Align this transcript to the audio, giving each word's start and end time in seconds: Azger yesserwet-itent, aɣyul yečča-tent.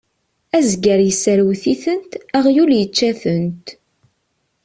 Azger 0.57 0.99
yesserwet-itent, 1.03 2.11
aɣyul 2.37 2.71
yečča-tent. 2.79 3.67